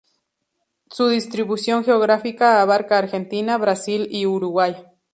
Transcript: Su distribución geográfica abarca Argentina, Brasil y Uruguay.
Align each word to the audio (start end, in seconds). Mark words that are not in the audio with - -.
Su 0.89 1.09
distribución 1.09 1.83
geográfica 1.83 2.59
abarca 2.63 2.97
Argentina, 2.97 3.55
Brasil 3.59 4.07
y 4.09 4.25
Uruguay. 4.25 4.75